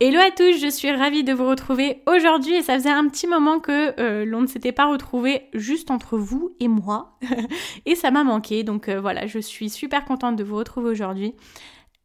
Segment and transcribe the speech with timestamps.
[0.00, 3.28] Hello à tous, je suis ravie de vous retrouver aujourd'hui et ça faisait un petit
[3.28, 7.16] moment que euh, l'on ne s'était pas retrouvé juste entre vous et moi
[7.86, 11.34] et ça m'a manqué donc euh, voilà je suis super contente de vous retrouver aujourd'hui.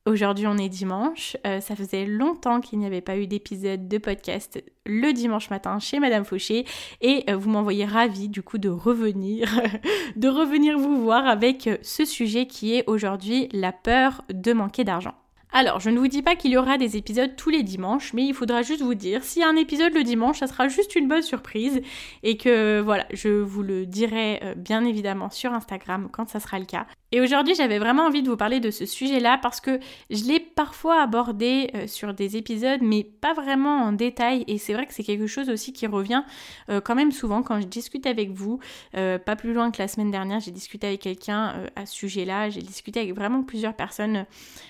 [0.06, 3.98] Aujourd'hui on est dimanche, euh, ça faisait longtemps qu'il n'y avait pas eu d'épisode de
[3.98, 6.66] podcast le dimanche matin chez Madame Fauché
[7.02, 9.50] et vous m'envoyez ravie du coup de revenir,
[10.16, 15.16] de revenir vous voir avec ce sujet qui est aujourd'hui la peur de manquer d'argent.
[15.52, 18.24] Alors, je ne vous dis pas qu'il y aura des épisodes tous les dimanches, mais
[18.24, 20.96] il faudra juste vous dire, s'il y a un épisode le dimanche, ça sera juste
[20.96, 21.82] une bonne surprise
[22.22, 26.60] et que voilà, je vous le dirai euh, bien évidemment sur Instagram quand ça sera
[26.60, 26.86] le cas.
[27.12, 29.80] Et aujourd'hui, j'avais vraiment envie de vous parler de ce sujet-là parce que
[30.10, 34.44] je l'ai parfois abordé euh, sur des épisodes, mais pas vraiment en détail.
[34.48, 36.24] Et c'est vrai que c'est quelque chose aussi qui revient
[36.70, 38.60] euh, quand même souvent quand je discute avec vous.
[38.94, 42.50] pas plus loin que la semaine dernière, j'ai discuté avec quelqu'un à ce sujet-là.
[42.50, 44.26] J'ai discuté avec vraiment plusieurs personnes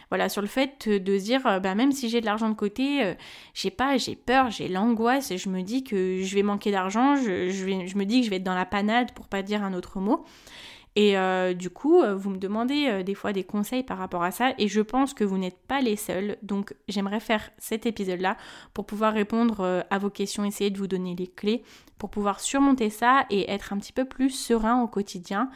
[0.10, 2.56] voilà, sur le fait de se dire, euh, bah, même si j'ai de l'argent de
[2.56, 3.14] côté, euh,
[3.54, 7.50] j'ai pas, j'ai peur, j'ai l'angoisse, je me dis que je vais manquer d'argent, je,
[7.50, 7.66] je,
[7.98, 10.26] me dis que je vais être dans la panade pour pas dire un autre mot.
[11.02, 14.54] Et euh, du coup, vous me demandez des fois des conseils par rapport à ça,
[14.58, 16.36] et je pense que vous n'êtes pas les seuls.
[16.42, 18.36] Donc, j'aimerais faire cet épisode-là
[18.74, 21.64] pour pouvoir répondre à vos questions, essayer de vous donner les clés
[21.98, 25.50] pour pouvoir surmonter ça et être un petit peu plus serein au quotidien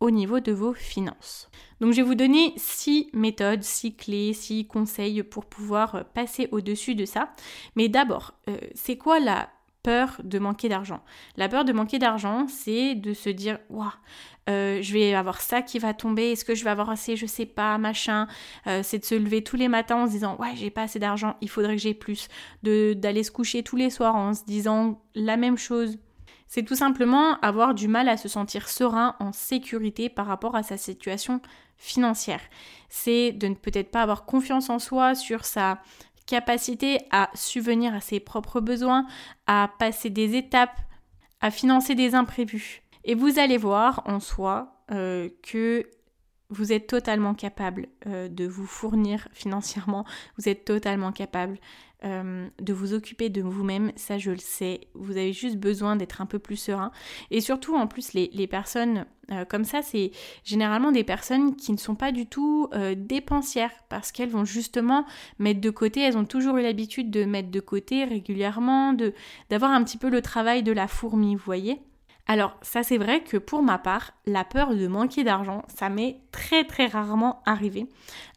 [0.00, 1.48] au niveau de vos finances.
[1.80, 6.48] Donc je vais vous donner six méthodes, six clés, six conseils pour pouvoir euh, passer
[6.52, 7.32] au-dessus de ça.
[7.74, 9.48] Mais d'abord, euh, c'est quoi la
[9.82, 11.00] peur de manquer d'argent?
[11.36, 13.92] La peur de manquer d'argent, c'est de se dire waouh,
[14.48, 17.46] je vais avoir ça qui va tomber, est-ce que je vais avoir assez, je sais
[17.46, 18.26] pas, machin.
[18.66, 20.98] Euh, c'est de se lever tous les matins en se disant ouais, j'ai pas assez
[20.98, 22.28] d'argent, il faudrait que j'ai plus.
[22.62, 25.98] D'aller se coucher tous les soirs en se disant la même chose
[26.46, 30.62] c'est tout simplement avoir du mal à se sentir serein, en sécurité par rapport à
[30.62, 31.40] sa situation
[31.76, 32.40] financière.
[32.88, 35.82] C'est de ne peut-être pas avoir confiance en soi sur sa
[36.26, 39.04] capacité à subvenir à ses propres besoins,
[39.48, 40.78] à passer des étapes,
[41.40, 42.83] à financer des imprévus.
[43.04, 45.86] Et vous allez voir en soi euh, que
[46.50, 50.04] vous êtes totalement capable euh, de vous fournir financièrement,
[50.38, 51.58] vous êtes totalement capable
[52.04, 56.20] euh, de vous occuper de vous-même, ça je le sais, vous avez juste besoin d'être
[56.20, 56.92] un peu plus serein.
[57.30, 59.06] Et surtout en plus les, personnes
[59.48, 60.10] comme ça, c'est
[60.44, 65.06] généralement des personnes qui ne sont pas du tout dépensières parce qu'elles vont justement
[65.38, 68.94] mettre de côté, elles ont toujours eu l'habitude de mettre de côté régulièrement,
[69.48, 71.80] d'avoir un petit peu le travail de la fourmi, vous voyez.
[72.26, 76.20] Alors ça c'est vrai que pour ma part, la peur de manquer d'argent, ça m'est
[76.32, 77.86] très très rarement arrivé.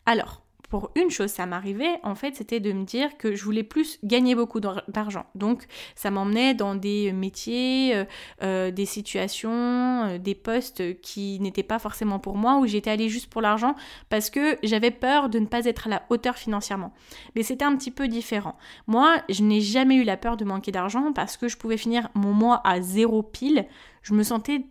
[0.06, 3.64] Alors, pour une chose, ça m'arrivait, en fait, c'était de me dire que je voulais
[3.64, 5.26] plus gagner beaucoup d'argent.
[5.34, 8.06] Donc, ça m'emmenait dans des métiers, euh,
[8.44, 13.08] euh, des situations, euh, des postes qui n'étaient pas forcément pour moi, où j'étais allée
[13.08, 13.76] juste pour l'argent
[14.10, 16.94] parce que j'avais peur de ne pas être à la hauteur financièrement.
[17.36, 18.58] Mais c'était un petit peu différent.
[18.88, 22.10] Moi, je n'ai jamais eu la peur de manquer d'argent parce que je pouvais finir
[22.14, 23.68] mon mois à zéro pile.
[24.02, 24.66] Je me sentais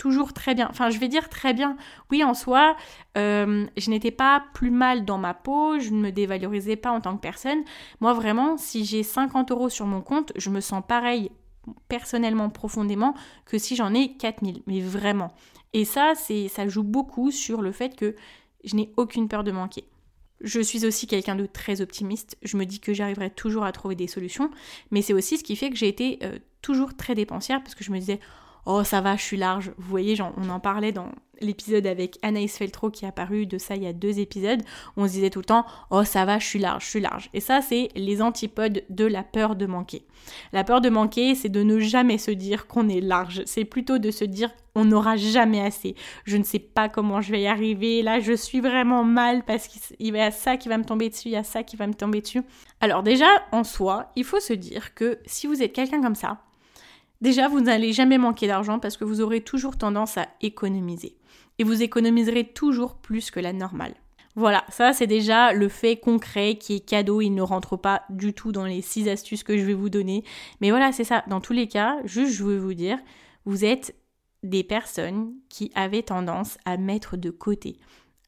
[0.00, 0.66] toujours très bien.
[0.70, 1.76] Enfin, je vais dire très bien.
[2.10, 2.74] Oui, en soi,
[3.18, 7.02] euh, je n'étais pas plus mal dans ma peau, je ne me dévalorisais pas en
[7.02, 7.58] tant que personne.
[8.00, 11.30] Moi, vraiment, si j'ai 50 euros sur mon compte, je me sens pareil
[11.88, 14.62] personnellement, profondément, que si j'en ai 4000.
[14.66, 15.34] Mais vraiment.
[15.74, 18.16] Et ça, c'est, ça joue beaucoup sur le fait que
[18.64, 19.84] je n'ai aucune peur de manquer.
[20.40, 22.38] Je suis aussi quelqu'un de très optimiste.
[22.40, 24.50] Je me dis que j'arriverai toujours à trouver des solutions.
[24.92, 27.84] Mais c'est aussi ce qui fait que j'ai été euh, toujours très dépensière parce que
[27.84, 28.18] je me disais,
[28.66, 29.72] oh ça va, je suis large.
[29.78, 31.10] Vous voyez, on en parlait dans
[31.40, 34.62] l'épisode avec Anaïs Feltro qui est apparu de ça il y a deux épisodes,
[34.96, 37.30] on se disait tout le temps, oh ça va, je suis large, je suis large.
[37.32, 40.04] Et ça, c'est les antipodes de la peur de manquer.
[40.52, 43.42] La peur de manquer, c'est de ne jamais se dire qu'on est large.
[43.46, 45.96] C'est plutôt de se dire on n'aura jamais assez.
[46.24, 48.02] Je ne sais pas comment je vais y arriver.
[48.02, 51.28] Là, je suis vraiment mal parce qu'il y a ça qui va me tomber dessus,
[51.28, 52.42] il y a ça qui va me tomber dessus.
[52.80, 56.38] Alors déjà, en soi, il faut se dire que si vous êtes quelqu'un comme ça,
[57.20, 61.16] Déjà, vous n'allez jamais manquer d'argent parce que vous aurez toujours tendance à économiser.
[61.58, 63.94] Et vous économiserez toujours plus que la normale.
[64.36, 68.32] Voilà, ça c'est déjà le fait concret qui est cadeau, il ne rentre pas du
[68.32, 70.24] tout dans les six astuces que je vais vous donner.
[70.60, 71.24] Mais voilà, c'est ça.
[71.26, 72.98] Dans tous les cas, juste je veux vous dire,
[73.44, 73.94] vous êtes
[74.42, 77.76] des personnes qui avaient tendance à mettre de côté,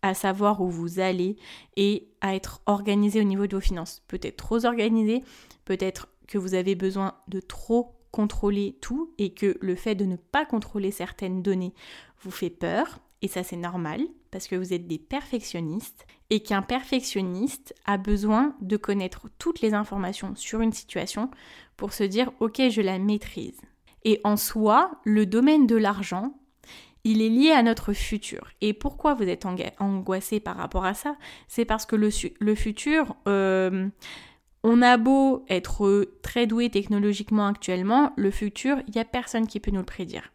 [0.02, 1.36] à savoir où vous allez
[1.76, 4.02] et à être organisé au niveau de vos finances.
[4.08, 5.22] Peut-être trop organisé,
[5.64, 10.16] peut-être que vous avez besoin de trop contrôler tout et que le fait de ne
[10.16, 11.74] pas contrôler certaines données
[12.20, 13.00] vous fait peur.
[13.22, 14.00] Et ça c'est normal
[14.30, 19.74] parce que vous êtes des perfectionnistes et qu'un perfectionniste a besoin de connaître toutes les
[19.74, 21.30] informations sur une situation
[21.76, 23.60] pour se dire ok je la maîtrise.
[24.04, 26.34] Et en soi, le domaine de l'argent,
[27.04, 28.48] il est lié à notre futur.
[28.60, 29.46] Et pourquoi vous êtes
[29.78, 31.16] angoissé par rapport à ça?
[31.48, 33.88] C'est parce que le, futur, euh,
[34.64, 39.60] on a beau être très doué technologiquement actuellement, le futur, il n'y a personne qui
[39.60, 40.32] peut nous le prédire.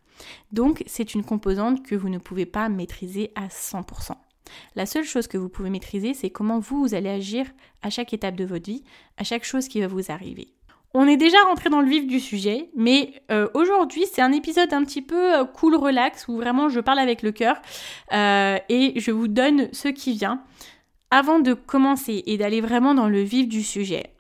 [0.51, 4.13] Donc c'est une composante que vous ne pouvez pas maîtriser à 100%.
[4.75, 7.45] La seule chose que vous pouvez maîtriser, c'est comment vous, allez agir
[7.81, 8.83] à chaque étape de votre vie,
[9.17, 10.53] à chaque chose qui va vous arriver.
[10.93, 14.73] On est déjà rentré dans le vif du sujet, mais euh, aujourd'hui c'est un épisode
[14.73, 17.61] un petit peu euh, cool, relax, où vraiment je parle avec le cœur
[18.13, 20.41] euh, et je vous donne ce qui vient.
[21.11, 24.11] Avant de commencer et d'aller vraiment dans le vif du sujet,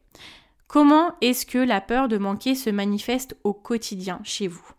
[0.67, 4.71] comment est-ce que la peur de manquer se manifeste au quotidien chez vous?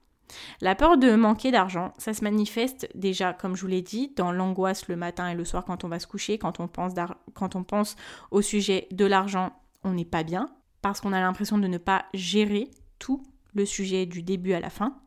[0.60, 4.30] La peur de manquer d'argent, ça se manifeste déjà, comme je vous l'ai dit, dans
[4.30, 7.96] l'angoisse le matin et le soir quand on va se coucher, quand on pense,
[8.30, 9.52] au sujet de l'argent,
[9.84, 10.50] on n'est pas bien
[10.82, 13.22] parce qu'on a l'impression de ne pas gérer tout
[13.54, 14.98] le sujet du début à la fin.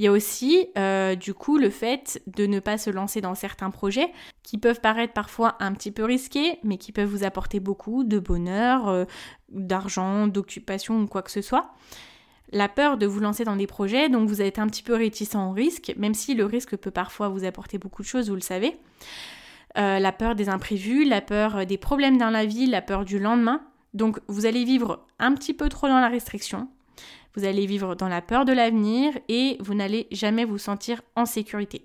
[0.00, 3.34] Il y a aussi euh, du coup le fait de ne pas se lancer dans
[3.34, 4.10] certains projets
[4.42, 8.18] qui peuvent paraître parfois un petit peu risqués, mais qui peuvent vous apporter beaucoup de
[8.18, 9.04] bonheur, euh,
[9.50, 11.74] d'argent, d'occupation ou quoi que ce soit.
[12.50, 15.34] La peur de vous lancer dans des projets, donc vous êtes un petit peu réticent
[15.34, 18.40] au risque, même si le risque peut parfois vous apporter beaucoup de choses, vous le
[18.40, 18.78] savez.
[19.76, 23.18] Euh, la peur des imprévus, la peur des problèmes dans la vie, la peur du
[23.18, 23.60] lendemain.
[23.92, 26.68] Donc vous allez vivre un petit peu trop dans la restriction,
[27.34, 31.26] vous allez vivre dans la peur de l'avenir et vous n'allez jamais vous sentir en
[31.26, 31.84] sécurité.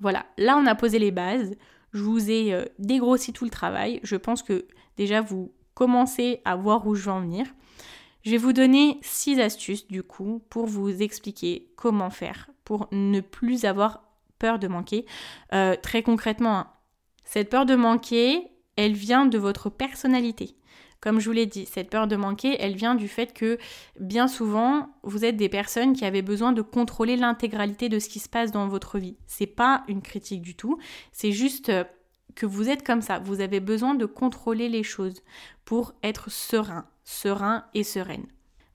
[0.00, 1.54] Voilà, là on a posé les bases,
[1.92, 4.66] je vous ai euh, dégrossi tout le travail, je pense que
[4.96, 7.46] déjà vous commencez à voir où je veux en venir.
[8.22, 13.20] Je vais vous donner six astuces du coup pour vous expliquer comment faire pour ne
[13.20, 14.04] plus avoir
[14.38, 15.06] peur de manquer.
[15.52, 16.70] Euh, très concrètement, hein,
[17.24, 20.56] cette peur de manquer, elle vient de votre personnalité.
[21.00, 23.58] Comme je vous l'ai dit, cette peur de manquer, elle vient du fait que
[23.98, 28.18] bien souvent, vous êtes des personnes qui avaient besoin de contrôler l'intégralité de ce qui
[28.18, 29.16] se passe dans votre vie.
[29.26, 30.78] C'est pas une critique du tout,
[31.12, 31.84] c'est juste euh,
[32.34, 35.22] que vous êtes comme ça, vous avez besoin de contrôler les choses
[35.64, 38.26] pour être serein, serein et sereine.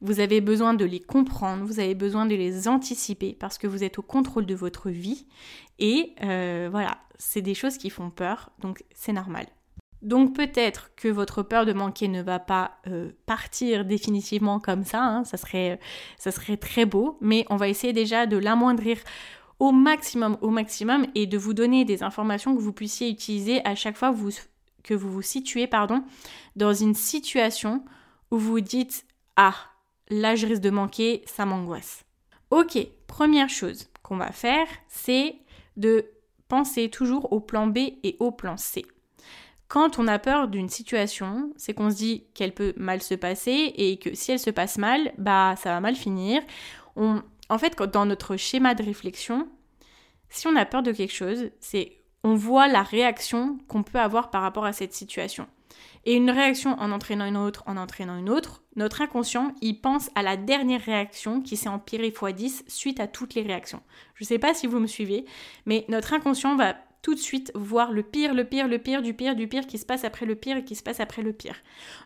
[0.02, 3.84] Vous avez besoin de les comprendre, vous avez besoin de les anticiper parce que vous
[3.84, 5.26] êtes au contrôle de votre vie
[5.80, 9.46] et euh, voilà, c'est des choses qui font peur, donc c'est normal.
[10.06, 15.04] Donc peut-être que votre peur de manquer ne va pas euh, partir définitivement comme ça,
[15.04, 15.24] hein.
[15.24, 15.80] ça, serait,
[16.58, 19.00] très beau, mais on va essayer déjà de l'amoindrir
[19.58, 23.74] au maximum, au maximum, et de vous donner des informations que vous puissiez utiliser à
[23.74, 24.14] chaque fois
[24.84, 26.04] que vous vous situez pardon,
[26.56, 27.84] dans une situation
[28.30, 29.56] où vous dites Ah,
[30.10, 32.06] là je risque de manquer, ça m'angoisse.
[32.52, 35.36] Ok, première chose qu'on va faire, c'est
[35.78, 36.06] de
[36.48, 38.86] penser toujours au plan B et au plan C.
[39.68, 43.74] Quand on a peur d'une situation, c'est qu'on se dit qu'elle peut mal se passer
[43.76, 46.42] et que si elle se passe mal, bah ça va mal finir.
[46.96, 49.48] On, en fait, dans notre schéma de réflexion,
[50.30, 54.32] si on a peur de quelque chose, c'est on voit la réaction qu'on peut avoir
[54.32, 55.48] par rapport à cette situation.
[56.06, 60.10] Et une réaction en entraînant une autre, en entraînant une autre, notre inconscient, il pense
[60.16, 63.82] à la dernière réaction qui s'est empirée x 10 suite à toutes les réactions.
[64.14, 65.26] Je ne sais pas si vous me suivez,
[65.66, 69.14] mais notre inconscient va tout de suite voir le pire, le pire, le pire, du
[69.14, 71.34] pire, du pire qui se passe après le pire et qui se passe après le
[71.34, 71.54] pire.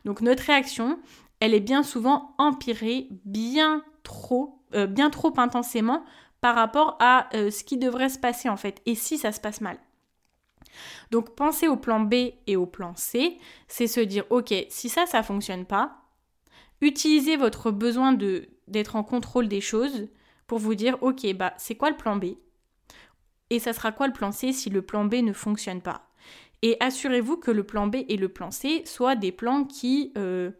[0.04, 1.00] Donc notre réaction,
[1.40, 6.04] elle est bien souvent empirée bien trop, euh, bien trop intensément
[6.42, 8.82] par rapport à euh, ce qui devrait se passer en fait.
[8.86, 9.78] Et si ça se passe mal
[11.12, 12.14] donc penser au plan B
[12.46, 13.38] et au plan C,
[13.70, 15.96] c'est se dire ok, si ça ça fonctionne pas,
[16.82, 18.18] utilisez votre besoin
[18.68, 20.10] d'être en contrôle des choses
[20.46, 22.36] pour vous dire ok bah c'est quoi le plan B?
[23.50, 26.08] Et ça sera quoi le plan C si le plan B ne fonctionne pas?
[26.62, 30.52] Et assurez-vous que le plan B et le plan C soient des plans qui euh,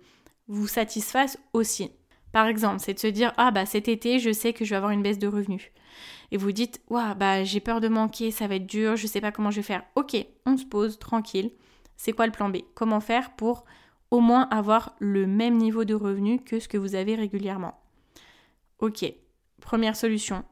[0.48, 1.92] vous satisfassent aussi.
[2.32, 4.76] Par exemple, c'est de se dire ah bah cet été je sais que je vais
[4.78, 5.72] avoir une baisse de revenus.
[6.32, 9.22] Et vous dites waouh bah j'ai peur de manquer, ça va être dur, je sais
[9.22, 9.84] pas comment je vais faire.
[9.96, 10.16] Ok,
[10.46, 11.52] on se pose tranquille.
[11.98, 12.58] C'est quoi le plan B?
[12.76, 13.66] Comment faire pour
[14.10, 17.80] au moins avoir le même niveau de revenus que ce que vous avez régulièrement?
[18.80, 19.12] Ok,
[19.60, 20.46] première solution,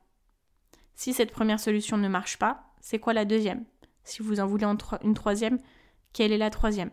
[0.98, 3.64] si cette première solution ne marche pas, c'est quoi la deuxième?
[4.04, 5.60] Si vous en voulez une troisième,
[6.12, 6.90] quelle est la troisième?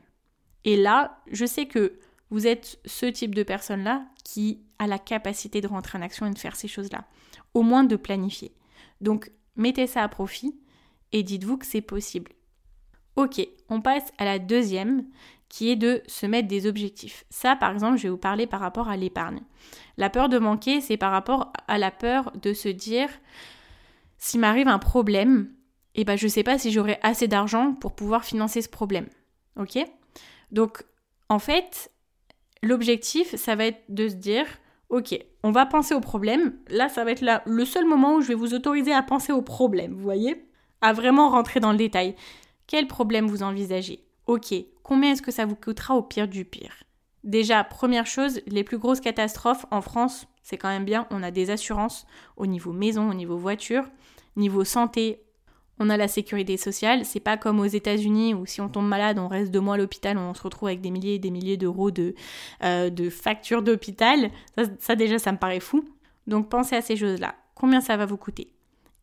[0.64, 5.62] Et là, je sais que vous êtes ce type de personne-là qui a la capacité
[5.62, 7.06] de rentrer en action et de faire ces choses-là.
[7.54, 8.54] Au moins de planifier.
[9.00, 10.54] Donc, mettez ça à profit
[11.12, 12.32] et dites-vous que c'est possible.
[13.16, 15.06] Ok, on passe à la deuxième
[15.49, 17.25] qui est de se mettre des objectifs.
[17.30, 19.40] Ça, par exemple, je vais vous parler par rapport à l'épargne.
[19.96, 23.08] La peur de manquer, c'est par rapport à la peur de se dire,
[24.25, 25.50] s'il m'arrive un problème,
[25.95, 29.07] eh ben, je sais pas si j'aurai assez d'argent pour pouvoir financer ce problème.
[29.57, 29.76] Ok?
[30.50, 30.83] Donc,
[31.28, 31.93] en fait,
[32.62, 34.47] l'objectif, ça va être de se dire,
[34.88, 36.54] ok, on va penser au problème.
[36.69, 39.31] Là, ça va être là, le seul moment où je vais vous autoriser à penser
[39.31, 40.49] au problème, vous voyez?
[40.81, 42.16] À vraiment rentrer dans le détail.
[42.66, 44.07] Quel problème vous envisagez?
[44.26, 46.85] Ok, combien est-ce que ça vous coûtera au pire du pire?
[47.25, 51.32] Déjà, première chose, les plus grosses catastrophes en France, c'est quand même bien, on a
[51.32, 53.84] des assurances au niveau maison, au niveau voiture,
[54.36, 55.24] niveau santé,
[55.78, 57.04] on a la sécurité sociale.
[57.04, 59.78] C'est pas comme aux États-Unis où si on tombe malade, on reste deux mois à
[59.78, 62.14] l'hôpital, on se retrouve avec des milliers et des milliers d'euros de,
[62.62, 64.30] euh, de factures d'hôpital.
[64.78, 65.84] ça, déjà, ça me paraît fou.
[66.26, 67.34] Donc pensez à ces choses-là.
[67.54, 68.48] Combien ça va vous coûter?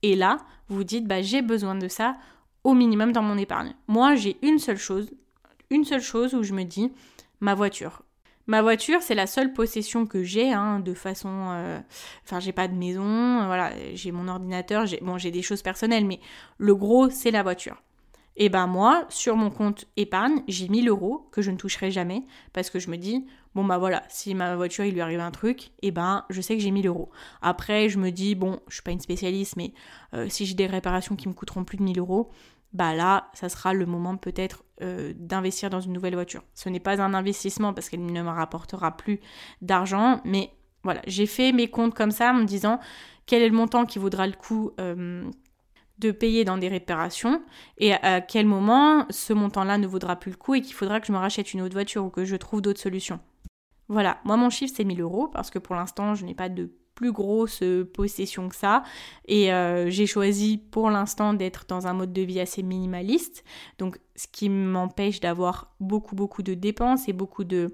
[0.01, 0.37] Et là,
[0.69, 2.17] vous dites, bah, j'ai besoin de ça
[2.63, 3.73] au minimum dans mon épargne.
[3.87, 5.11] Moi, j'ai une seule chose,
[5.69, 6.91] une seule chose où je me dis
[7.39, 8.03] ma voiture.
[8.47, 11.29] Ma voiture, c'est la seule possession que j'ai, hein, de façon.
[11.51, 11.79] Euh,
[12.23, 16.05] enfin, j'ai pas de maison, euh, voilà, j'ai mon ordinateur, j'ai bon, des choses personnelles,
[16.05, 16.19] mais
[16.57, 17.81] le gros, c'est la voiture.
[18.37, 22.23] Et ben moi, sur mon compte épargne, j'ai 1000 euros que je ne toucherai jamais
[22.53, 25.31] parce que je me dis, bon bah voilà, si ma voiture il lui arrive un
[25.31, 27.09] truc, et ben je sais que j'ai 1000 euros.
[27.41, 29.73] Après, je me dis, bon, je suis pas une spécialiste, mais
[30.13, 32.31] euh, si j'ai des réparations qui me coûteront plus de 1000 euros,
[32.73, 36.43] bah là, ça sera le moment peut-être euh, d'investir dans une nouvelle voiture.
[36.53, 39.19] Ce n'est pas un investissement parce qu'elle ne me rapportera plus
[39.61, 40.51] d'argent, mais
[40.83, 42.79] voilà, j'ai fait mes comptes comme ça en me disant
[43.25, 45.29] quel est le montant qui vaudra le coup euh,
[45.99, 47.43] de payer dans des réparations
[47.77, 51.07] et à quel moment ce montant-là ne vaudra plus le coup et qu'il faudra que
[51.07, 53.19] je me rachète une autre voiture ou que je trouve d'autres solutions.
[53.87, 56.71] Voilà, moi mon chiffre c'est 1000 euros parce que pour l'instant je n'ai pas de
[56.95, 58.83] plus grosse possession que ça.
[59.27, 63.43] Et euh, j'ai choisi pour l'instant d'être dans un mode de vie assez minimaliste.
[63.77, 67.73] Donc ce qui m'empêche d'avoir beaucoup beaucoup de dépenses et beaucoup de,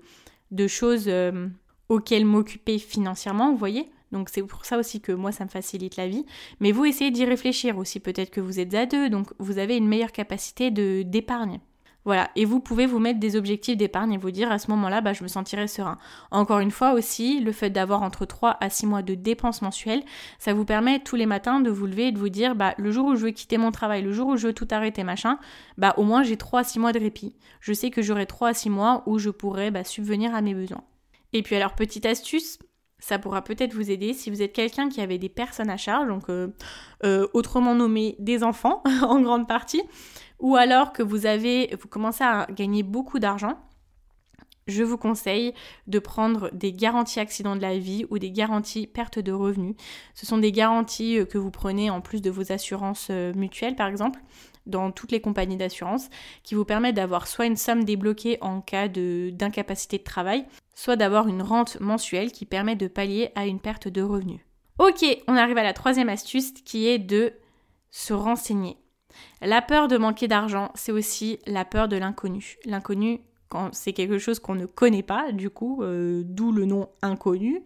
[0.51, 1.47] de choses euh,
[1.89, 3.89] auxquelles m'occuper financièrement, vous voyez.
[4.11, 6.25] Donc c'est pour ça aussi que moi ça me facilite la vie.
[6.59, 7.99] Mais vous essayez d'y réfléchir aussi.
[7.99, 11.59] Peut-être que vous êtes à deux, donc vous avez une meilleure capacité de d'épargne.
[12.07, 15.01] Voilà, et vous pouvez vous mettre des objectifs d'épargne et vous dire à ce moment-là,
[15.01, 15.97] bah, je me sentirai serein.
[16.31, 20.03] Encore une fois aussi, le fait d'avoir entre 3 à 6 mois de dépenses mensuelles,
[20.39, 22.91] ça vous permet tous les matins de vous lever et de vous dire, bah, le
[22.91, 25.37] jour où je veux quitter mon travail, le jour où je veux tout arrêter, machin,
[25.77, 27.35] bah, au moins j'ai 3 à 6 mois de répit.
[27.59, 30.53] Je sais que j'aurai 3 à 6 mois où je pourrai bah, subvenir à mes
[30.53, 30.85] besoins.
[31.33, 32.57] Et puis alors, petite astuce,
[32.99, 36.07] ça pourra peut-être vous aider si vous êtes quelqu'un qui avait des personnes à charge,
[36.07, 36.47] donc euh,
[37.03, 39.83] euh, autrement nommé des enfants en grande partie
[40.39, 43.57] ou alors que vous avez, vous commencez à gagner beaucoup d'argent,
[44.67, 45.53] je vous conseille
[45.87, 49.75] de prendre des garanties accidents de la vie ou des garanties perte de revenus.
[50.13, 53.75] Ce sont des garanties euh, que vous prenez en plus de vos assurances euh, mutuelles
[53.75, 54.19] par exemple
[54.65, 56.09] dans toutes les compagnies d'assurance
[56.43, 60.97] qui vous permettent d'avoir soit une somme débloquée en cas d'incapacité de, de travail, soit
[60.97, 64.41] d'avoir une rente mensuelle qui permet de pallier à une perte de revenus.
[64.77, 67.31] Ok, on arrive à la troisième astuce qui est de
[67.91, 68.77] se renseigner.
[69.41, 72.57] La peur de manquer d'argent, c'est aussi la peur de l'inconnu.
[72.65, 76.89] L'inconnu, quand c'est quelque chose qu'on ne connaît pas, du coup, euh, d'où le nom
[77.01, 77.61] inconnu.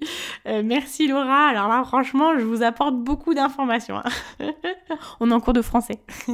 [0.47, 1.47] Euh, merci Laura.
[1.47, 3.97] Alors là, franchement, je vous apporte beaucoup d'informations.
[3.97, 4.51] Hein.
[5.19, 5.99] On est en cours de français.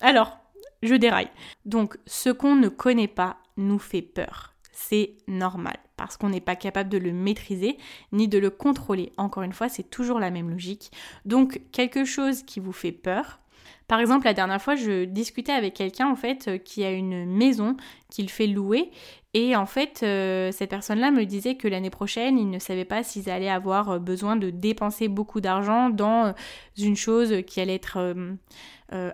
[0.00, 0.38] Alors,
[0.82, 1.30] je déraille.
[1.64, 4.54] Donc, ce qu'on ne connaît pas nous fait peur.
[4.72, 7.78] C'est normal parce qu'on n'est pas capable de le maîtriser
[8.12, 9.12] ni de le contrôler.
[9.16, 10.92] Encore une fois, c'est toujours la même logique.
[11.24, 13.40] Donc, quelque chose qui vous fait peur,
[13.88, 17.24] par exemple, la dernière fois, je discutais avec quelqu'un en fait euh, qui a une
[17.24, 17.76] maison
[18.10, 18.90] qu'il fait louer
[19.32, 23.02] et en fait, euh, cette personne-là me disait que l'année prochaine, ils ne savaient pas
[23.02, 26.34] s'ils allaient avoir euh, besoin de dépenser beaucoup d'argent dans
[26.76, 28.14] une chose qui allait être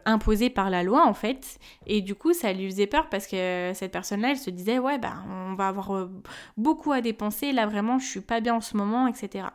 [0.07, 1.59] imposée par la loi en fait.
[1.87, 4.99] Et du coup, ça lui faisait peur parce que cette personne-là, elle se disait ouais,
[4.99, 6.09] ben on va avoir
[6.57, 7.53] beaucoup à dépenser.
[7.53, 9.47] Là vraiment, je suis pas bien en ce moment, etc.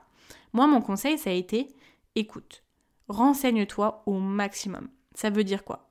[0.54, 1.68] Moi, mon conseil, ça a été
[2.16, 2.64] écoute,
[3.10, 4.88] renseigne-toi au maximum.
[5.16, 5.90] Ça veut dire quoi?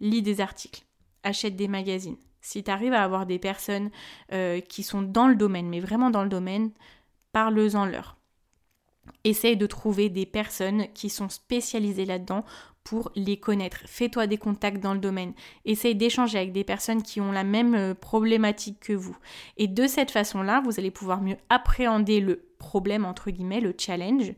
[0.00, 0.84] Lis des articles,
[1.22, 2.18] achète des magazines.
[2.42, 3.90] Si tu arrives à avoir des personnes
[4.32, 6.70] euh, qui sont dans le domaine, mais vraiment dans le domaine,
[7.32, 8.16] parle-en leur.
[9.24, 12.44] Essaye de trouver des personnes qui sont spécialisées là-dedans
[12.84, 13.80] pour les connaître.
[13.86, 15.34] Fais-toi des contacts dans le domaine.
[15.64, 19.16] Essaye d'échanger avec des personnes qui ont la même euh, problématique que vous.
[19.58, 24.32] Et de cette façon-là, vous allez pouvoir mieux appréhender le problème, entre guillemets, le challenge,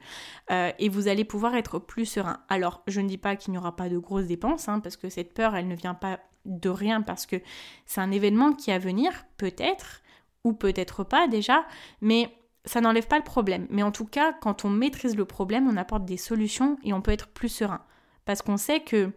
[0.51, 2.39] euh, et vous allez pouvoir être plus serein.
[2.49, 5.11] Alors, je ne dis pas qu'il n'y aura pas de grosses dépenses, hein, parce que
[5.11, 7.37] cette peur, elle ne vient pas de rien, parce que
[7.85, 10.01] c'est un événement qui est à venir, peut-être,
[10.45, 11.67] ou peut-être pas déjà,
[12.01, 13.67] mais ça n'enlève pas le problème.
[13.69, 17.03] Mais en tout cas, quand on maîtrise le problème, on apporte des solutions et on
[17.03, 17.83] peut être plus serein
[18.25, 19.11] parce qu'on sait que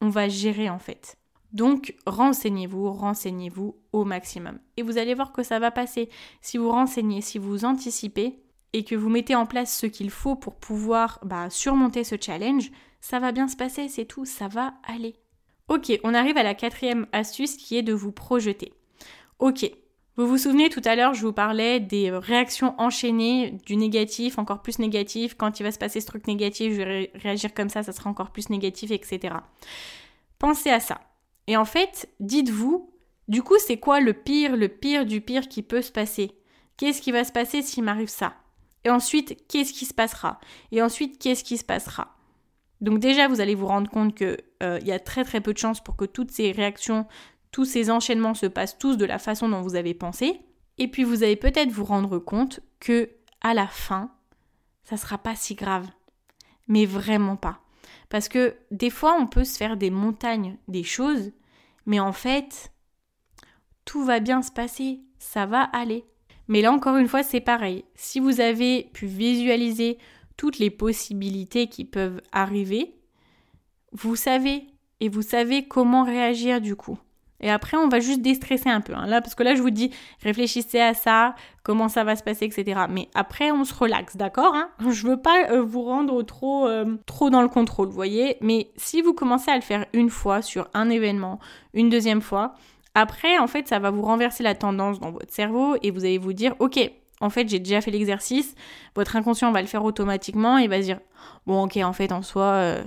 [0.00, 1.16] on va gérer en fait.
[1.52, 4.58] Donc renseignez-vous, renseignez-vous au maximum.
[4.76, 6.08] Et vous allez voir que ça va passer.
[6.40, 8.42] Si vous renseignez, si vous anticipez
[8.72, 12.70] et que vous mettez en place ce qu'il faut pour pouvoir bah, surmonter ce challenge,
[13.00, 15.16] ça va bien se passer, c'est tout, ça va aller.
[15.68, 18.72] Ok, on arrive à la quatrième astuce qui est de vous projeter.
[19.38, 19.70] Ok,
[20.16, 24.62] vous vous souvenez tout à l'heure, je vous parlais des réactions enchaînées, du négatif, encore
[24.62, 25.34] plus négatif.
[25.34, 28.10] Quand il va se passer ce truc négatif, je vais réagir comme ça, ça sera
[28.10, 29.34] encore plus négatif, etc.
[30.38, 31.00] Pensez à ça.
[31.46, 32.90] Et en fait, dites-vous,
[33.28, 36.32] du coup, c'est quoi le pire, le pire du pire qui peut se passer?
[36.76, 38.34] Qu'est-ce qui va se passer s'il m'arrive ça?
[38.84, 40.40] Et ensuite, qu'est-ce qui se passera?
[40.72, 42.16] Et ensuite, qu'est-ce qui se passera?
[42.80, 45.58] Donc déjà, vous allez vous rendre compte qu'il euh, y a très très peu de
[45.58, 47.06] chances pour que toutes ces réactions,
[47.52, 50.40] tous ces enchaînements se passent tous de la façon dont vous avez pensé.
[50.78, 54.10] Et puis vous allez peut-être vous rendre compte que à la fin,
[54.82, 55.86] ça sera pas si grave.
[56.66, 57.61] Mais vraiment pas.
[58.12, 61.32] Parce que des fois, on peut se faire des montagnes des choses,
[61.86, 62.70] mais en fait,
[63.86, 66.04] tout va bien se passer, ça va aller.
[66.46, 67.86] Mais là, encore une fois, c'est pareil.
[67.94, 69.96] Si vous avez pu visualiser
[70.36, 72.94] toutes les possibilités qui peuvent arriver,
[73.92, 74.66] vous savez,
[75.00, 76.98] et vous savez comment réagir du coup.
[77.42, 78.94] Et après, on va juste déstresser un peu.
[78.94, 79.06] Hein.
[79.06, 79.90] Là, parce que là, je vous dis,
[80.22, 82.82] réfléchissez à ça, comment ça va se passer, etc.
[82.88, 84.70] Mais après, on se relaxe, d'accord hein?
[84.90, 88.36] Je veux pas euh, vous rendre trop, euh, trop dans le contrôle, vous voyez?
[88.40, 91.40] Mais si vous commencez à le faire une fois sur un événement,
[91.74, 92.54] une deuxième fois,
[92.94, 96.18] après, en fait, ça va vous renverser la tendance dans votre cerveau et vous allez
[96.18, 96.78] vous dire, ok,
[97.20, 98.54] en fait, j'ai déjà fait l'exercice.
[98.94, 101.00] Votre inconscient va le faire automatiquement et va se dire,
[101.46, 102.44] bon, ok, en fait, en soi.
[102.44, 102.82] Euh,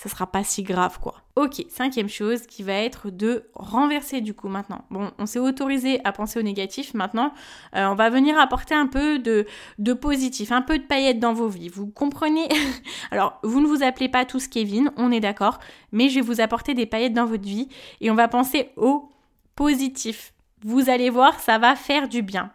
[0.00, 1.16] ça sera pas si grave quoi.
[1.36, 4.86] Ok, cinquième chose qui va être de renverser du coup maintenant.
[4.90, 7.34] Bon, on s'est autorisé à penser au négatif, maintenant
[7.76, 9.44] euh, on va venir apporter un peu de,
[9.78, 11.68] de positif, un peu de paillettes dans vos vies.
[11.68, 12.48] Vous comprenez
[13.10, 15.58] Alors, vous ne vous appelez pas tous Kevin, on est d'accord,
[15.92, 17.68] mais je vais vous apporter des paillettes dans votre vie
[18.00, 19.10] et on va penser au
[19.54, 20.32] positif.
[20.64, 22.50] Vous allez voir, ça va faire du bien.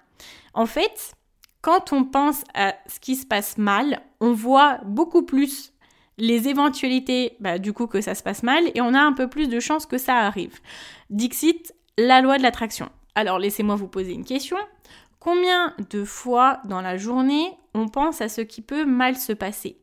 [0.55, 1.13] En fait,
[1.61, 5.74] quand on pense à ce qui se passe mal, on voit beaucoup plus
[6.17, 9.27] les éventualités, bah, du coup, que ça se passe mal, et on a un peu
[9.27, 10.59] plus de chances que ça arrive.
[11.09, 12.89] Dixit, la loi de l'attraction.
[13.15, 14.57] Alors, laissez-moi vous poser une question.
[15.19, 19.77] Combien de fois dans la journée on pense à ce qui peut mal se passer?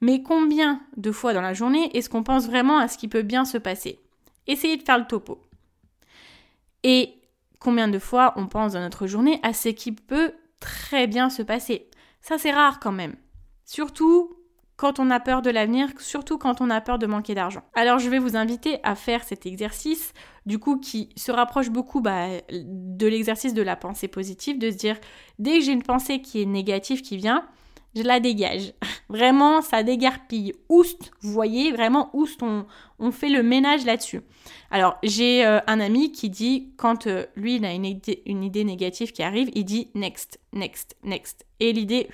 [0.00, 3.22] Mais combien de fois dans la journée est-ce qu'on pense vraiment à ce qui peut
[3.22, 4.00] bien se passer?
[4.46, 5.40] Essayez de faire le topo.
[6.82, 7.14] Et
[7.58, 11.42] combien de fois on pense dans notre journée à ce qui peut très bien se
[11.42, 11.88] passer?
[12.20, 13.16] Ça, c'est rare quand même.
[13.64, 14.36] Surtout
[14.76, 17.62] quand on a peur de l'avenir, surtout quand on a peur de manquer d'argent.
[17.74, 20.12] Alors je vais vous inviter à faire cet exercice,
[20.46, 24.76] du coup qui se rapproche beaucoup bah, de l'exercice de la pensée positive, de se
[24.76, 24.96] dire
[25.38, 27.46] dès que j'ai une pensée qui est négative qui vient,
[27.94, 28.72] je la dégage.
[29.08, 30.54] Vraiment, ça dégarpille.
[30.68, 34.22] Oust, vous voyez, vraiment oust, on, fait le ménage là-dessus.
[34.70, 38.64] Alors, j'ai euh, un ami qui dit, quand euh, lui, il a une une idée
[38.64, 41.46] négative qui arrive, il dit next, next, next.
[41.60, 42.08] Et l'idée,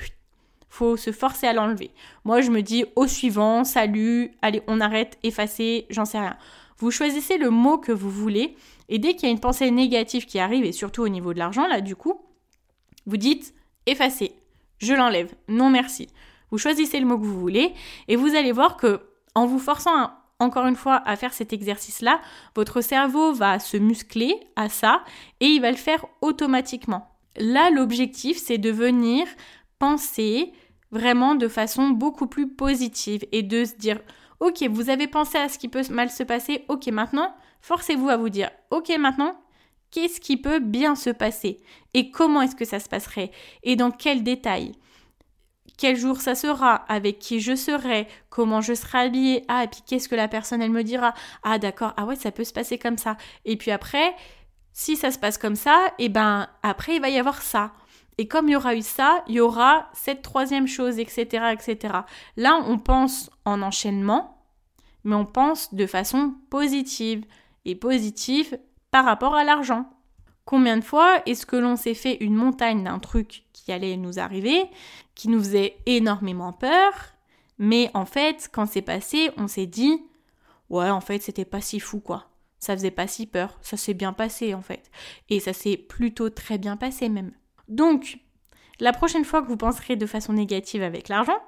[0.71, 1.91] faut se forcer à l'enlever.
[2.25, 6.37] Moi, je me dis au suivant, salut, allez, on arrête, effacer, j'en sais rien.
[6.79, 8.57] Vous choisissez le mot que vous voulez
[8.89, 11.39] et dès qu'il y a une pensée négative qui arrive et surtout au niveau de
[11.39, 12.21] l'argent là du coup,
[13.05, 13.53] vous dites
[13.85, 14.33] effacer,
[14.79, 16.09] je l'enlève, non merci.
[16.51, 17.75] Vous choisissez le mot que vous voulez
[18.09, 19.03] et vous allez voir que
[19.35, 22.21] en vous forçant encore une fois à faire cet exercice là,
[22.57, 25.05] votre cerveau va se muscler à ça
[25.41, 27.11] et il va le faire automatiquement.
[27.37, 29.27] Là, l'objectif, c'est de venir
[29.79, 30.53] penser
[30.91, 34.01] vraiment de façon beaucoup plus positive et de se dire
[34.41, 38.17] ok vous avez pensé à ce qui peut mal se passer ok maintenant forcez-vous à
[38.17, 39.41] vous dire ok maintenant
[39.91, 41.61] qu'est-ce qui peut bien se passer
[41.95, 43.31] et comment est-ce que ça se passerait
[43.63, 44.73] et dans quel détail
[45.81, 49.81] quel jour ça sera, avec qui je serai, comment je serai habillée, ah, et puis
[49.87, 52.77] qu'est-ce que la personne elle me dira, ah d'accord, ah ouais, ça peut se passer
[52.77, 53.17] comme ça.
[53.47, 54.15] Et puis après,
[54.75, 57.73] si ça se passe comme ça, et eh ben après il va y avoir ça.
[58.21, 62.01] Et comme il y aura eu ça, il y aura cette troisième chose, etc., etc.
[62.37, 64.45] Là, on pense en enchaînement,
[65.05, 67.25] mais on pense de façon positive.
[67.65, 68.59] Et positive
[68.91, 69.89] par rapport à l'argent.
[70.45, 74.19] Combien de fois est-ce que l'on s'est fait une montagne d'un truc qui allait nous
[74.19, 74.65] arriver,
[75.15, 76.93] qui nous faisait énormément peur,
[77.57, 79.99] mais en fait, quand c'est passé, on s'est dit,
[80.69, 82.27] ouais, en fait, c'était pas si fou, quoi.
[82.59, 84.91] Ça faisait pas si peur, ça s'est bien passé, en fait.
[85.31, 87.33] Et ça s'est plutôt très bien passé, même.
[87.71, 88.19] Donc,
[88.81, 91.39] la prochaine fois que vous penserez de façon négative avec l'argent,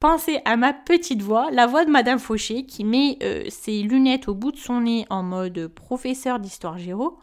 [0.00, 4.28] pensez à ma petite voix, la voix de Madame Fauché, qui met euh, ses lunettes
[4.28, 7.18] au bout de son nez en mode professeur d'histoire géo,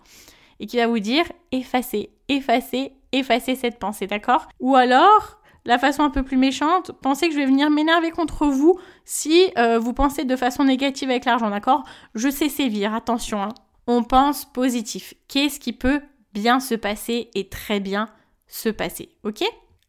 [0.60, 4.48] et qui va vous dire effacez, effacez, effacez cette pensée, d'accord?
[4.60, 8.48] Ou alors, la façon un peu plus méchante, pensez que je vais venir m'énerver contre
[8.48, 11.84] vous si euh, vous pensez de façon négative avec l'argent, d'accord?
[12.16, 13.42] Je sais sévir, attention.
[13.42, 13.50] Hein.
[13.88, 15.14] On pense positif.
[15.28, 16.02] Qu'est-ce qui peut
[16.34, 18.08] bien se passer et très bien
[18.52, 19.44] se passer, ok?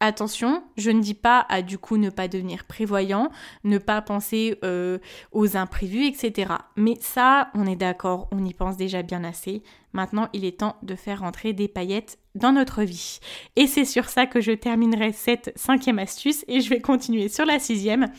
[0.05, 3.31] Attention, je ne dis pas à du coup ne pas devenir prévoyant,
[3.63, 4.99] ne pas penser euh,
[5.31, 6.55] aux imprévus, etc.
[6.77, 9.63] Mais ça, on est d'accord, on y pense déjà bien assez.
[9.93, 13.21] Maintenant, il est temps de faire rentrer des paillettes dans notre vie.
[13.55, 17.45] Et c'est sur ça que je terminerai cette cinquième astuce et je vais continuer sur
[17.45, 18.11] la sixième.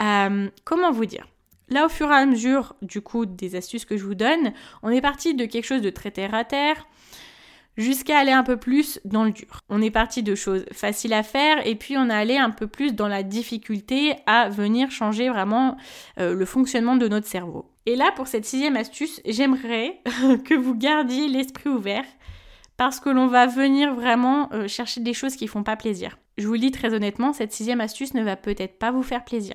[0.00, 1.26] Euh, comment vous dire?
[1.68, 4.88] Là, au fur et à mesure, du coup, des astuces que je vous donne, on
[4.88, 6.86] est parti de quelque chose de très terre à terre,
[7.76, 9.60] jusqu'à aller un peu plus dans le dur.
[9.68, 12.66] On est parti de choses faciles à faire et puis on a allé un peu
[12.66, 15.76] plus dans la difficulté à venir changer vraiment
[16.18, 17.70] euh, le fonctionnement de notre cerveau.
[17.86, 20.00] Et là, pour cette sixième astuce, j'aimerais
[20.44, 22.04] que vous gardiez l'esprit ouvert
[22.76, 26.18] parce que l'on va venir vraiment euh, chercher des choses qui font pas plaisir.
[26.38, 29.24] Je vous le dis très honnêtement, cette sixième astuce ne va peut-être pas vous faire
[29.24, 29.54] plaisir.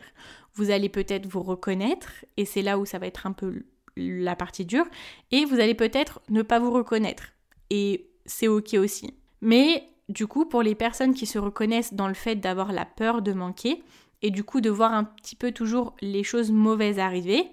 [0.53, 3.63] Vous allez peut-être vous reconnaître et c'est là où ça va être un peu
[3.97, 4.85] la partie dure
[5.31, 7.34] et vous allez peut-être ne pas vous reconnaître.
[7.69, 9.13] Et c'est ok aussi.
[9.41, 13.21] Mais du coup, pour les personnes qui se reconnaissent dans le fait d'avoir la peur
[13.21, 13.83] de manquer
[14.21, 17.49] et du coup de voir un petit peu toujours les choses mauvaises arriver,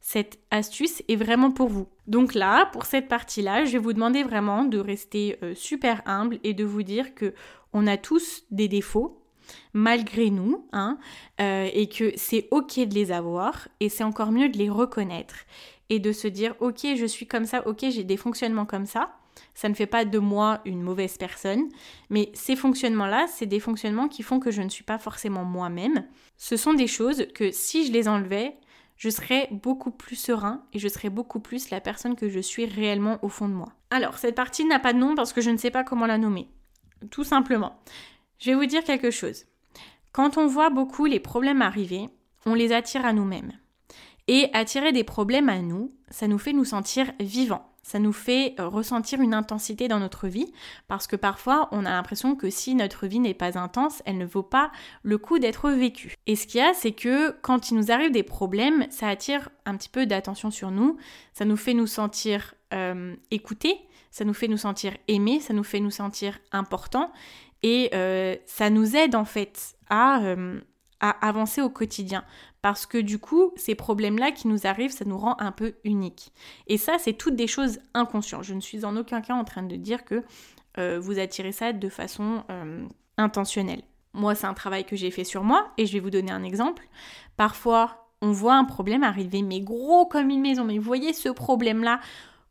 [0.00, 1.86] cette astuce est vraiment pour vous.
[2.06, 6.38] Donc là, pour cette partie-là, je vais vous demander vraiment de rester euh, super humble
[6.42, 7.34] et de vous dire que
[7.72, 9.20] on a tous des défauts
[9.72, 10.98] malgré nous, hein,
[11.40, 15.34] euh, et que c'est ok de les avoir et c'est encore mieux de les reconnaître
[15.88, 19.12] et de se dire ok je suis comme ça, ok j'ai des fonctionnements comme ça,
[19.54, 21.68] ça ne fait pas de moi une mauvaise personne,
[22.08, 26.06] mais ces fonctionnements-là, c'est des fonctionnements qui font que je ne suis pas forcément moi-même.
[26.36, 28.56] Ce sont des choses que si je les enlevais,
[28.96, 32.66] je serais beaucoup plus serein et je serais beaucoup plus la personne que je suis
[32.66, 33.72] réellement au fond de moi.
[33.90, 36.18] Alors, cette partie n'a pas de nom parce que je ne sais pas comment la
[36.18, 36.48] nommer.
[37.10, 37.80] Tout simplement.
[38.38, 39.46] Je vais vous dire quelque chose.
[40.12, 42.08] Quand on voit beaucoup les problèmes arriver,
[42.46, 43.52] on les attire à nous-mêmes.
[44.28, 48.54] Et attirer des problèmes à nous, ça nous fait nous sentir vivants ça nous fait
[48.60, 50.52] euh, ressentir une intensité dans notre vie
[50.88, 54.26] parce que parfois on a l'impression que si notre vie n'est pas intense, elle ne
[54.26, 54.70] vaut pas
[55.02, 56.14] le coup d'être vécue.
[56.26, 59.48] Et ce qu'il y a, c'est que quand il nous arrive des problèmes, ça attire
[59.64, 60.98] un petit peu d'attention sur nous,
[61.32, 63.78] ça nous fait nous sentir euh, écoutés,
[64.10, 67.12] ça nous fait nous sentir aimés, ça nous fait nous sentir importants
[67.62, 70.20] et euh, ça nous aide en fait à,
[71.00, 72.24] à avancer au quotidien.
[72.62, 76.32] Parce que du coup, ces problèmes-là qui nous arrivent, ça nous rend un peu uniques.
[76.66, 78.44] Et ça, c'est toutes des choses inconscientes.
[78.44, 80.22] Je ne suis en aucun cas en train de dire que
[80.78, 83.82] euh, vous attirez ça de façon euh, intentionnelle.
[84.12, 86.42] Moi, c'est un travail que j'ai fait sur moi et je vais vous donner un
[86.42, 86.88] exemple.
[87.36, 90.64] Parfois, on voit un problème arriver, mais gros comme une maison.
[90.64, 92.00] Mais vous voyez ce problème-là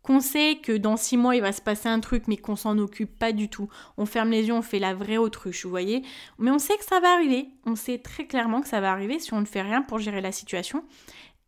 [0.02, 2.78] qu'on sait que dans six mois il va se passer un truc mais qu'on s'en
[2.78, 3.70] occupe pas du tout.
[3.98, 6.04] On ferme les yeux, on fait la vraie autruche, vous voyez.
[6.38, 7.50] Mais on sait que ça va arriver.
[7.66, 10.22] On sait très clairement que ça va arriver si on ne fait rien pour gérer
[10.22, 10.84] la situation.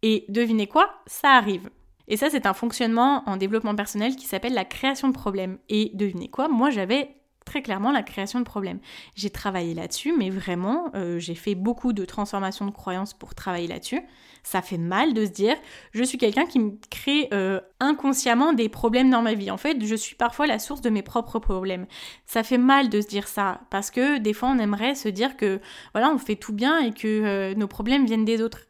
[0.02, 0.94] Et devinez quoi?
[1.06, 1.70] Ça arrive.
[2.08, 5.58] Et ça, c'est un fonctionnement en développement personnel qui s'appelle la création de problèmes.
[5.70, 6.50] Et devinez quoi?
[6.50, 7.21] Moi, j'avais
[7.52, 8.80] très clairement la création de problèmes.
[9.14, 13.68] J'ai travaillé là-dessus, mais vraiment, euh, j'ai fait beaucoup de transformations de croyances pour travailler
[13.68, 14.00] là-dessus.
[14.42, 15.58] Ça fait mal de se dire,
[15.92, 19.52] je suis quelqu'un qui me crée euh, inconsciemment des problèmes dans ma vie.
[19.52, 21.88] En fait, je suis parfois la source de mes propres problèmes.
[22.26, 25.36] Ça fait mal de se dire ça, parce que des fois, on aimerait se dire
[25.36, 25.60] que,
[25.94, 28.62] voilà, on fait tout bien et que euh, nos problèmes viennent des autres.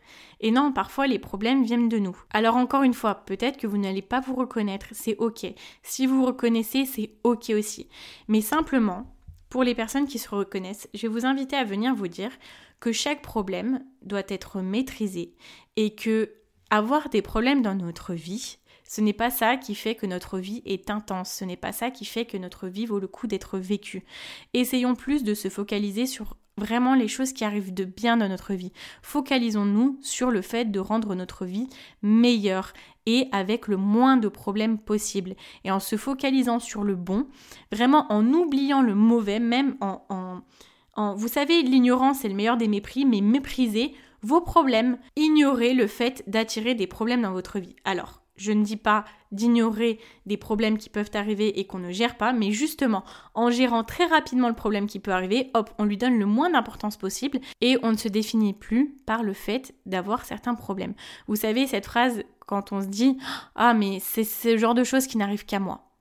[0.41, 2.17] Et non, parfois les problèmes viennent de nous.
[2.31, 5.45] Alors encore une fois, peut-être que vous n'allez pas vous reconnaître, c'est ok.
[5.83, 7.87] Si vous reconnaissez, c'est ok aussi.
[8.27, 9.15] Mais simplement,
[9.49, 12.31] pour les personnes qui se reconnaissent, je vais vous inviter à venir vous dire
[12.79, 15.35] que chaque problème doit être maîtrisé
[15.75, 16.33] et que
[16.71, 20.63] avoir des problèmes dans notre vie, ce n'est pas ça qui fait que notre vie
[20.65, 23.57] est intense, ce n'est pas ça qui fait que notre vie vaut le coup d'être
[23.57, 24.03] vécue.
[24.53, 28.53] Essayons plus de se focaliser sur vraiment les choses qui arrivent de bien dans notre
[28.53, 28.71] vie.
[29.01, 31.67] Focalisons-nous sur le fait de rendre notre vie
[32.01, 32.73] meilleure
[33.05, 35.35] et avec le moins de problèmes possible.
[35.63, 37.27] Et en se focalisant sur le bon,
[37.71, 40.03] vraiment en oubliant le mauvais, même en...
[40.95, 45.87] en, vous savez, l'ignorance est le meilleur des mépris, mais méprisez vos problèmes, ignorez le
[45.87, 47.75] fait d'attirer des problèmes dans votre vie.
[47.85, 52.17] Alors, je ne dis pas d'ignorer des problèmes qui peuvent arriver et qu'on ne gère
[52.17, 55.97] pas, mais justement, en gérant très rapidement le problème qui peut arriver, hop, on lui
[55.97, 60.25] donne le moins d'importance possible et on ne se définit plus par le fait d'avoir
[60.25, 60.95] certains problèmes.
[61.27, 63.17] Vous savez, cette phrase, quand on se dit
[63.55, 65.91] Ah, mais c'est ce genre de choses qui n'arrivent qu'à moi.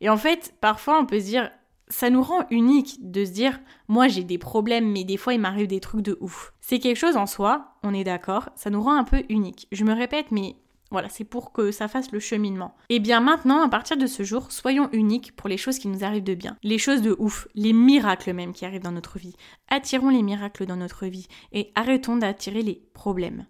[0.00, 1.50] Et en fait, parfois, on peut se dire
[1.88, 5.40] ça nous rend unique de se dire moi j'ai des problèmes mais des fois il
[5.40, 6.54] m'arrive des trucs de ouf.
[6.60, 9.68] C'est quelque chose en soi, on est d'accord, ça nous rend un peu unique.
[9.72, 10.56] Je me répète mais
[10.92, 12.74] Voilà, c'est pour que ça fasse le cheminement.
[12.90, 16.04] Et bien maintenant, à partir de ce jour, soyons uniques pour les choses qui nous
[16.04, 16.58] arrivent de bien.
[16.62, 19.34] Les choses de ouf, les miracles même qui arrivent dans notre vie.
[19.68, 23.46] Attirons les miracles dans notre vie et arrêtons d'attirer les problèmes.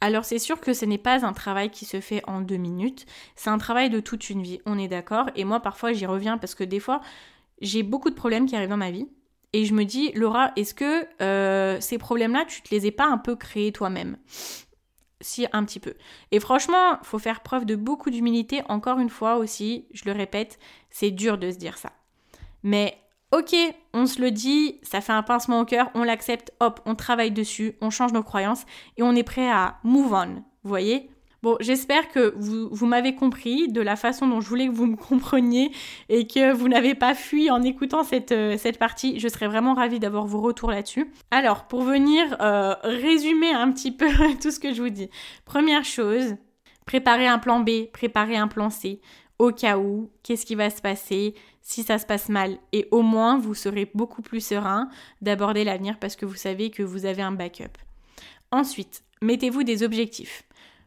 [0.00, 3.06] Alors c'est sûr que ce n'est pas un travail qui se fait en deux minutes,
[3.34, 5.30] c'est un travail de toute une vie, on est d'accord.
[5.34, 7.00] Et moi parfois j'y reviens parce que des fois
[7.60, 9.08] j'ai beaucoup de problèmes qui arrivent dans ma vie.
[9.52, 13.06] Et je me dis, Laura, est-ce que euh, ces problèmes-là, tu te les ai pas
[13.06, 14.16] un peu créés toi-même?
[15.20, 15.94] Si un petit peu.
[16.30, 18.62] Et franchement, faut faire preuve de beaucoup d'humilité.
[18.68, 20.58] Encore une fois aussi, je le répète,
[20.90, 21.92] c'est dur de se dire ça.
[22.62, 22.98] Mais
[23.32, 23.54] ok,
[23.92, 27.32] on se le dit, ça fait un pincement au cœur, on l'accepte, hop, on travaille
[27.32, 28.64] dessus, on change nos croyances
[28.96, 30.34] et on est prêt à move on.
[30.62, 31.10] Vous voyez?
[31.44, 34.96] Bon, j'espère que vous, m'avez compris de la façon dont je voulais que vous me
[34.96, 35.72] compreniez
[36.08, 39.20] et que vous n'avez pas fui en écoutant cette, euh, cette partie.
[39.20, 41.12] Je serais vraiment ravie d'avoir vos retours là-dessus.
[41.30, 44.08] Alors, pour venir euh, résumer un petit peu
[44.40, 45.10] tout ce que je vous dis.
[45.44, 46.36] Première chose,
[46.86, 49.02] préparez un plan B, préparez un plan C
[49.38, 51.34] au cas où, qu'est-ce qui va se passer?
[51.60, 52.56] Si ça se passe mal.
[52.72, 54.88] Et au moins, vous serez beaucoup plus serein
[55.20, 57.76] d'aborder l'avenir parce que vous savez que vous avez un backup.
[58.50, 60.44] Ensuite, mettez-vous des objectifs.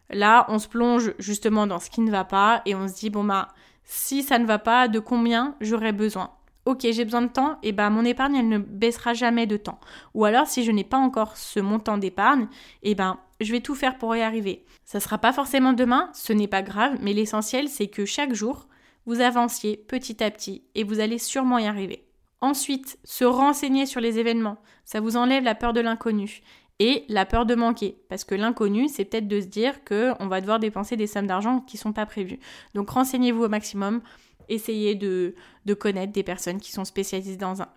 [0.10, 3.10] Là, on se plonge justement dans ce qui ne va pas et on se dit,
[3.10, 3.50] bon bah,
[3.84, 6.32] si ça ne va pas, de combien j'aurais besoin?
[6.66, 9.80] Ok, j'ai besoin de temps, et bah mon épargne, elle ne baissera jamais de temps.
[10.14, 12.50] Ou alors, si je n'ai pas encore ce montant d'épargne,
[12.84, 14.66] et ben je vais tout faire pour y arriver.
[14.84, 18.68] Ça sera pas forcément demain, ce n'est pas grave, mais l'essentiel, c'est que chaque jour,
[19.06, 22.04] vous avanciez petit à petit et vous allez sûrement y arriver.
[22.42, 24.58] Ensuite, se renseigner sur les événements.
[24.84, 26.42] Ça vous enlève la peur de l'inconnu
[26.80, 27.98] et la peur de manquer.
[28.10, 31.62] Parce que l'inconnu, c'est peut-être de se dire qu'on va devoir dépenser des sommes d'argent
[31.62, 32.40] qui ne sont pas prévues.
[32.76, 34.02] Donc renseignez-vous au maximum,
[34.50, 35.36] essayez de,
[35.80, 37.68] connaître des personnes qui sont spécialisées, dans un,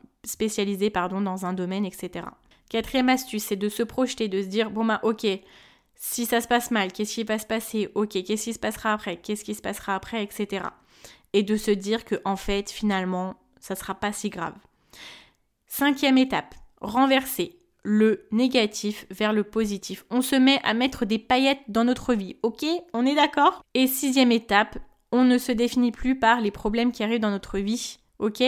[0.92, 2.26] pardon, dans un domaine, etc.
[2.68, 5.26] Quatrième astuce, c'est de se projeter, de se dire, bon bah ok,
[5.96, 7.90] si ça se passe mal, qu'est-ce qui va se passer?
[7.94, 9.16] Ok, qu'est-ce qui se passera après?
[9.16, 10.64] Qu'est-ce qui se passera après, etc.
[11.32, 14.54] Et de se dire que en fait, finalement, ça sera pas si grave.
[15.66, 20.05] Cinquième étape, renverser le négatif vers le positif.
[20.11, 22.64] On se met à mettre des paillettes dans notre vie, ok?
[22.93, 23.64] On est d'accord?
[23.75, 24.79] Et sixième étape,
[25.12, 28.43] on ne se définit plus par les problèmes qui arrivent dans notre vie, ok?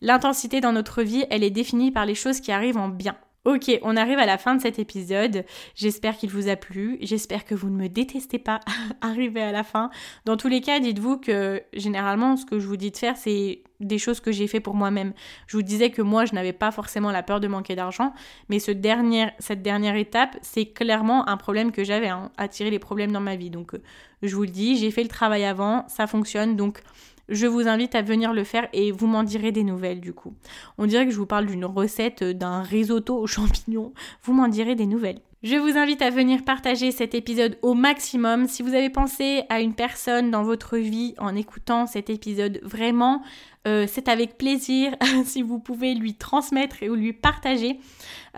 [0.00, 3.16] L'intensité dans notre vie, elle est définie par les choses qui arrivent en bien.
[3.46, 5.44] Ok, on arrive à la fin de cet épisode.
[5.76, 6.98] J'espère qu'il vous a plu.
[7.00, 8.58] J'espère que vous ne me détestez pas
[9.00, 9.90] arrivé à la fin.
[10.24, 13.62] Dans tous les cas, dites-vous que généralement, ce que je vous dis de faire, c'est
[13.78, 15.12] des choses que j'ai fait pour moi-même.
[15.46, 18.12] Je vous disais que moi, je n'avais pas forcément la peur de manquer d'argent,
[18.48, 23.20] mais cette dernière étape, c'est clairement un problème que j'avais, hein, attirer les problèmes dans
[23.20, 23.50] ma vie.
[23.50, 23.82] Donc, euh,
[24.22, 26.56] je vous le dis, j'ai fait le travail avant, ça fonctionne.
[26.56, 26.82] Donc,
[27.28, 30.34] je vous invite à venir le faire et vous m'en direz des nouvelles du coup.
[30.78, 33.92] On dirait que je vous parle d'une recette d'un risotto aux champignons.
[34.22, 35.20] Vous m'en direz des nouvelles.
[35.42, 38.48] Je vous invite à venir partager cet épisode au maximum.
[38.48, 43.22] Si vous avez pensé à une personne dans votre vie en écoutant cet épisode, vraiment,
[43.68, 47.78] euh, c'est avec plaisir si vous pouvez lui transmettre et ou lui partager.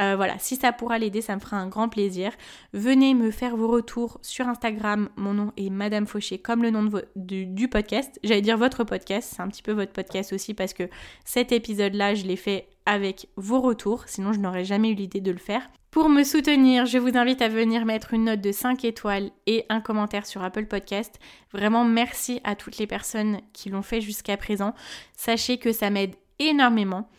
[0.01, 2.33] Euh, voilà, si ça pourra l'aider, ça me fera un grand plaisir.
[2.73, 5.09] Venez me faire vos retours sur Instagram.
[5.17, 8.19] Mon nom est Madame Fauché, comme le nom de du, podcast.
[8.25, 10.89] J'allais dire votre podcast, c'est un petit peu votre podcast aussi parce que
[11.25, 15.31] cet épisode-là, je l'ai fait avec vos retours, sinon je n'aurais jamais eu l'idée de
[15.31, 15.69] le faire.
[15.91, 19.67] Pour me soutenir, je vous invite à venir mettre une note de 5 étoiles et
[19.69, 21.19] un commentaire sur Apple Podcast.
[21.53, 24.75] Vraiment merci à toutes les personnes qui l'ont fait jusqu'à présent.
[25.15, 27.11] Sachez que ça m'aide énormément.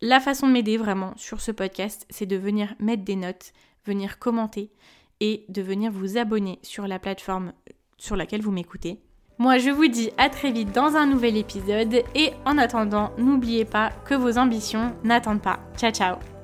[0.00, 3.52] La façon de m'aider vraiment sur ce podcast, c'est de venir mettre des notes,
[3.86, 4.72] venir commenter
[5.20, 7.52] et de venir vous abonner sur la plateforme
[7.96, 9.05] sur laquelle vous m'écoutez.
[9.38, 13.66] Moi, je vous dis à très vite dans un nouvel épisode et en attendant, n'oubliez
[13.66, 15.58] pas que vos ambitions n'attendent pas.
[15.76, 16.35] Ciao ciao